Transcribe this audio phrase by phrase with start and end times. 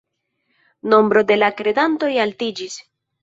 [0.93, 2.81] Nombro de la kredantoj altiĝis.